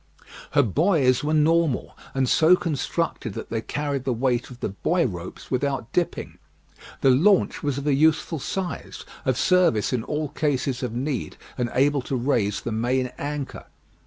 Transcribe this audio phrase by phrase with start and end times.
[0.53, 5.05] Her buoys were normal, and so constructed that they carried the weight of the buoy
[5.05, 6.39] ropes without dipping.
[7.01, 11.69] The launch was of a useful size, of service in all cases of need, and
[11.75, 13.65] able to raise the main anchor.